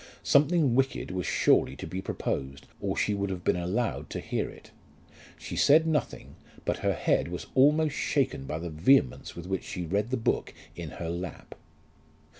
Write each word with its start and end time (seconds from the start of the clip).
Something 0.23 0.73
wicked 0.73 1.11
was 1.11 1.27
surely 1.27 1.75
to 1.75 1.85
be 1.85 2.01
proposed, 2.01 2.65
or 2.79 2.97
she 2.97 3.13
would 3.13 3.29
have 3.29 3.43
been 3.43 3.55
allowed 3.55 4.09
to 4.09 4.19
hear 4.19 4.49
it. 4.49 4.71
She 5.37 5.55
said 5.55 5.85
nothing, 5.85 6.37
but 6.65 6.77
her 6.77 6.93
head 6.95 7.27
was 7.27 7.45
almost 7.53 7.93
shaken 7.95 8.45
by 8.45 8.57
the 8.57 8.71
vehemence 8.71 9.35
with 9.35 9.45
which 9.45 9.63
she 9.63 9.85
read 9.85 10.09
the 10.09 10.17
book 10.17 10.55
in 10.75 10.89
her 10.97 11.07
lap. 11.11 11.53